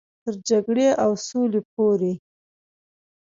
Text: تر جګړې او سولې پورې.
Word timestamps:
تر 0.23 0.33
جګړې 0.47 0.87
او 1.03 1.11
سولې 1.27 1.61
پورې. 1.73 2.13